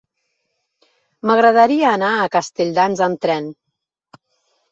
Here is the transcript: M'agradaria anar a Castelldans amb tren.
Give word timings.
M'agradaria 1.31 1.91
anar 1.97 2.09
a 2.15 2.25
Castelldans 2.37 3.05
amb 3.09 3.23
tren. 3.27 3.51